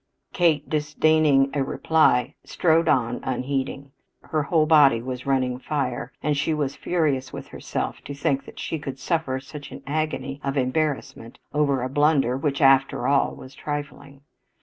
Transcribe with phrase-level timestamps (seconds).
[0.33, 3.91] Kate, disdaining a reply, strode on unheeding.
[4.23, 8.57] Her whole body was running fire, and she was furious with herself to think that
[8.57, 13.53] she could suffer such an agony of embarrassment over a blunder which, after all, was
[13.53, 14.21] trifling.